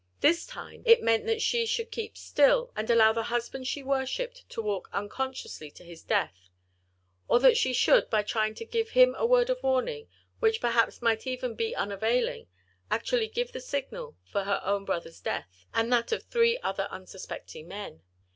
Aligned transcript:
This 0.19 0.47
time 0.47 0.81
it 0.87 1.03
meant 1.03 1.27
that 1.27 1.43
she 1.43 1.63
should 1.67 1.91
keep 1.91 2.17
still, 2.17 2.71
and 2.75 2.89
allow 2.89 3.13
the 3.13 3.21
husband 3.25 3.67
she 3.67 3.83
worshipped 3.83 4.49
to 4.49 4.59
walk 4.59 4.89
unconsciously 4.91 5.69
to 5.69 5.83
his 5.83 6.01
death, 6.01 6.49
or 7.27 7.39
that 7.39 7.55
she 7.55 7.71
should, 7.71 8.09
by 8.09 8.23
trying 8.23 8.55
to 8.55 8.65
give 8.65 8.89
him 8.89 9.13
a 9.15 9.27
word 9.27 9.51
of 9.51 9.61
warning, 9.61 10.07
which 10.39 10.59
perhaps 10.59 11.03
might 11.03 11.27
even 11.27 11.53
be 11.53 11.75
unavailing, 11.75 12.47
actually 12.89 13.27
give 13.27 13.51
the 13.51 13.61
signal 13.61 14.17
for 14.25 14.45
her 14.45 14.59
own 14.63 14.85
brother's 14.85 15.21
death, 15.21 15.67
and 15.71 15.93
that 15.93 16.11
of 16.11 16.23
three 16.23 16.57
other 16.61 16.87
unsuspecting 16.89 17.67
men. 17.67 18.01